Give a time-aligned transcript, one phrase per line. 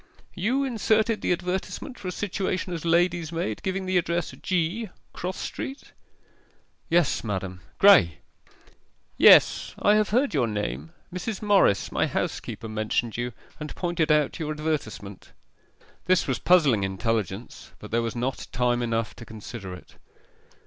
[0.33, 5.37] 'You inserted the advertisement for a situation as lady's maid giving the address, G., Cross
[5.37, 5.91] Street?'
[6.89, 7.61] 'Yes, madam.
[7.79, 8.15] Graye.'
[9.17, 9.75] 'Yes.
[9.77, 11.43] I have heard your name Mrs.
[11.43, 15.33] Morris, my housekeeper, mentioned you, and pointed out your advertisement.'
[16.05, 19.97] This was puzzling intelligence, but there was not time enough to consider it.